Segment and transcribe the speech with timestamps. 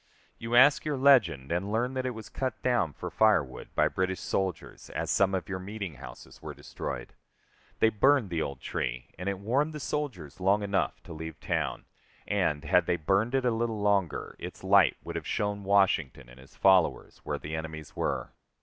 [0.39, 4.19] You ask your legend, and learn that it was cut down for firewood by British
[4.19, 7.13] soldiers, as some of your meeting houses were destroyed;
[7.77, 11.85] they burned the old tree, and it warmed the soldiers long enough to leave town,
[12.27, 16.39] and, had they burned it a little longer, its light would have shown Washington and
[16.39, 18.31] his followers where their enemies were.